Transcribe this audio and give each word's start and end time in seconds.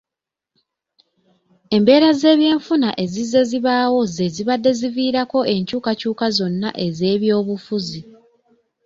Embeera 1.75 2.09
z'ebyenfuna 2.19 2.89
ezizze 3.03 3.41
zibaawo 3.49 3.99
ze 4.15 4.25
zibadde 4.35 4.71
ziviirako 4.79 5.39
enkyukakyuka 5.55 6.25
zonna 6.37 6.69
ez'ebyobufuzi. 6.85 8.01